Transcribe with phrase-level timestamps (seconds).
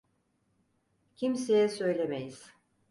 [1.15, 2.49] Kimseye söylemeyiz.